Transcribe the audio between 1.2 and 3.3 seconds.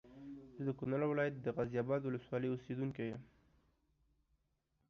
د غازي اباد ولسوالۍ اوسېدونکی یم